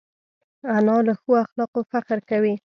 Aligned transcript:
انا 0.75 0.95
له 1.07 1.13
ښو 1.21 1.31
اخلاقو 1.43 1.81
فخر 1.91 2.19
کوي 2.29 2.53